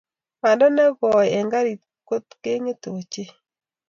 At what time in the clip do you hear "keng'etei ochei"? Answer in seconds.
2.43-3.29